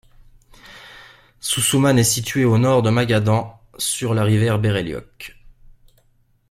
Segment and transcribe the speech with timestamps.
[1.41, 5.37] Soussouman est située à au nord de Magadan, sur la rivière Bereliokh.